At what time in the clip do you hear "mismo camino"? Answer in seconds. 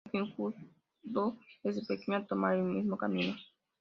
2.63-3.35